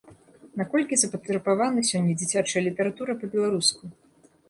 Наколькі 0.61 0.99
запатрабавана 1.01 1.85
сёння 1.91 2.17
дзіцячая 2.25 2.67
літаратура 2.71 3.11
па-беларуску? 3.25 3.83